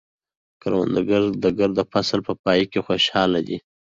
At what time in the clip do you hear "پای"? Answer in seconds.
2.43-2.61